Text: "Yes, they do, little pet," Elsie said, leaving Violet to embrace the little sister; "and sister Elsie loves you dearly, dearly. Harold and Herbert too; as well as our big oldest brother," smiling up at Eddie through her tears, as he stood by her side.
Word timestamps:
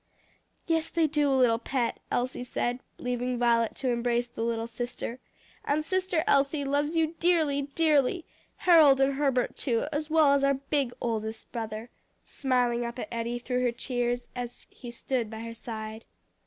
"Yes, 0.65 0.89
they 0.89 1.05
do, 1.05 1.29
little 1.29 1.59
pet," 1.59 1.99
Elsie 2.09 2.43
said, 2.43 2.79
leaving 2.97 3.37
Violet 3.37 3.75
to 3.75 3.89
embrace 3.89 4.25
the 4.25 4.41
little 4.41 4.65
sister; 4.65 5.19
"and 5.63 5.85
sister 5.85 6.23
Elsie 6.25 6.65
loves 6.65 6.95
you 6.95 7.13
dearly, 7.19 7.69
dearly. 7.75 8.25
Harold 8.55 8.99
and 8.99 9.13
Herbert 9.13 9.55
too; 9.55 9.85
as 9.91 10.09
well 10.09 10.33
as 10.33 10.43
our 10.43 10.55
big 10.55 10.91
oldest 10.99 11.51
brother," 11.51 11.91
smiling 12.23 12.83
up 12.83 12.97
at 12.97 13.09
Eddie 13.11 13.37
through 13.37 13.61
her 13.61 13.71
tears, 13.71 14.27
as 14.35 14.65
he 14.71 14.89
stood 14.89 15.29
by 15.29 15.41
her 15.41 15.53
side. 15.53 16.03